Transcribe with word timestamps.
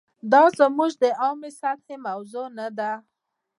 دا 0.31 0.43
زموږ 0.59 0.91
د 1.03 1.05
عامه 1.21 1.49
سطحې 1.61 1.95
موضوعات 2.07 2.51
نه 2.59 2.67
دي. 2.77 2.91